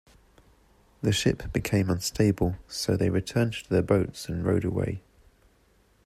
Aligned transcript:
The 1.03 1.11
ship 1.11 1.53
became 1.53 1.91
unstable, 1.91 2.55
so 2.67 2.97
they 2.97 3.11
returned 3.11 3.53
to 3.53 3.69
their 3.69 3.83
boats 3.83 4.27
and 4.27 4.43
rowed 4.43 4.65
away. 4.65 5.03